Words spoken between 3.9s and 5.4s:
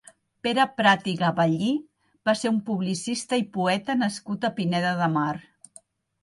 nascut a Pineda de Mar.